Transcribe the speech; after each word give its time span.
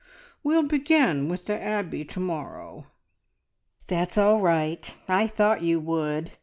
We'll 0.41 0.63
begin 0.63 1.29
with 1.29 1.45
the 1.45 1.61
Abbey 1.61 2.03
to 2.05 2.19
morrow." 2.19 2.87
"That's 3.85 4.17
all 4.17 4.39
right; 4.41 4.91
I 5.07 5.27
thought 5.27 5.61
you 5.61 5.79
would. 5.79 6.31